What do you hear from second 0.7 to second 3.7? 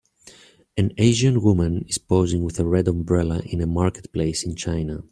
An Asian woman is posing with a red umbrella in a